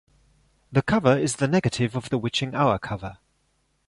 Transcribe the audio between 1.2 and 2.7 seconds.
the negative of the "Witching